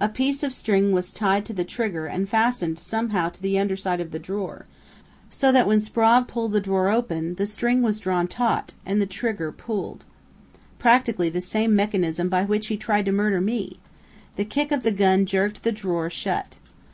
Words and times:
A 0.00 0.08
piece 0.10 0.42
of 0.42 0.52
string 0.52 0.92
was 0.92 1.14
tied 1.14 1.46
to 1.46 1.54
the 1.54 1.64
trigger 1.64 2.04
and 2.04 2.28
fastened 2.28 2.78
somehow 2.78 3.30
to 3.30 3.40
the 3.40 3.58
underside 3.58 4.02
of 4.02 4.10
the 4.10 4.18
drawer, 4.18 4.66
so 5.30 5.50
that 5.50 5.66
when 5.66 5.80
Sprague 5.80 6.28
pulled 6.28 6.52
the 6.52 6.60
drawer 6.60 6.90
open 6.90 7.36
the 7.36 7.46
string 7.46 7.80
was 7.80 7.98
drawn 7.98 8.28
taut 8.28 8.74
and 8.84 9.00
the 9.00 9.06
trigger 9.06 9.50
pulled. 9.50 10.04
Practically 10.78 11.30
the 11.30 11.40
same 11.40 11.74
mechanism 11.74 12.28
by 12.28 12.44
which 12.44 12.66
he 12.66 12.76
tried 12.76 13.06
to 13.06 13.12
murder 13.12 13.40
me.... 13.40 13.78
The 14.36 14.44
kick 14.44 14.72
of 14.72 14.82
the 14.82 14.92
gun 14.92 15.24
jerked 15.24 15.62
the 15.62 15.72
drawer 15.72 16.10
shut. 16.10 16.58